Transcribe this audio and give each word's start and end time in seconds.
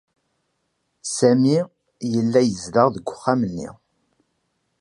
Sami 1.15 1.59
yella 2.11 2.41
yezdeɣ 2.43 2.87
deg 2.93 3.05
uxxam-nni. 3.13 3.69